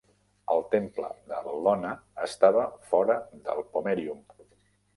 [0.53, 1.91] El Temple de Bel·lona
[2.29, 4.27] estava fora del pomerium.